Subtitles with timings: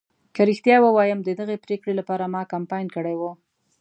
[0.35, 3.21] که رښتیا ووایم ددغې پرېکړې لپاره ما کمپاین کړی و.